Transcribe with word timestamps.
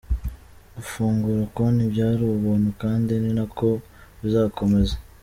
Gufungura 0.75 1.41
konti 1.55 1.83
byari 1.93 2.23
ubuntu 2.35 2.69
kandi 2.81 3.11
ni 3.21 3.31
nako 3.37 3.69
bizakomeza. 4.21 4.95